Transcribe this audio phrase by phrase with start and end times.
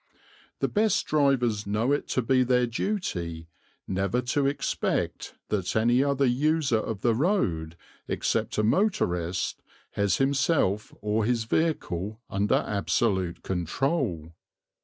[0.61, 3.49] The best drivers know it to be their duty
[3.87, 7.77] never to expect that any other user of the road
[8.07, 9.61] except a motorist
[9.91, 14.31] has himself or his vehicle under absolute control.